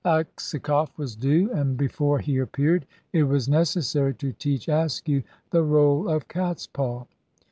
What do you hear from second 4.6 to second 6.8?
Askew the rôle of cat's